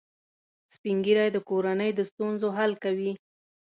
[0.73, 3.11] سپین ږیری د کورنۍ د ستونزو حل کوي